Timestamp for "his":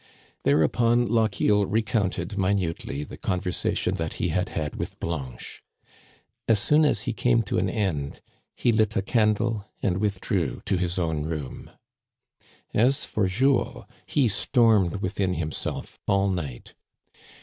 10.77-10.97